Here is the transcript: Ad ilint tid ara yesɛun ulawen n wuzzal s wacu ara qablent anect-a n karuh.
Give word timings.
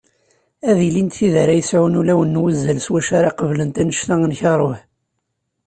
Ad 0.69 0.77
ilint 0.87 1.15
tid 1.17 1.33
ara 1.43 1.53
yesɛun 1.55 1.99
ulawen 1.99 2.33
n 2.37 2.41
wuzzal 2.41 2.79
s 2.85 2.87
wacu 2.91 3.11
ara 3.19 3.37
qablent 3.39 3.81
anect-a 3.81 4.15
n 4.21 4.37
karuh. 4.39 4.79